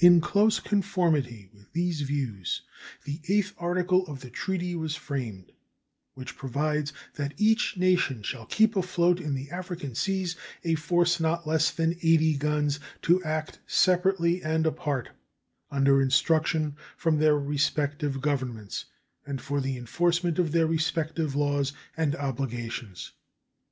[0.00, 2.62] In close conformity with these views
[3.04, 5.52] the eighth article of the treaty was framed;
[6.14, 11.46] which provides "that each nation shall keep afloat in the African seas a force not
[11.46, 15.10] less than 80 guns, to act separately and apart,
[15.70, 18.86] under instructions from their respective Governments,
[19.24, 23.12] and for the enforcement of their respective laws and obligations."